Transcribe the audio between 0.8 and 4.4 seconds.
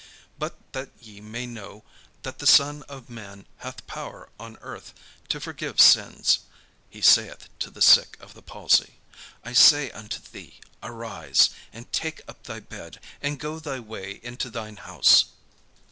ye may know that the Son of man hath power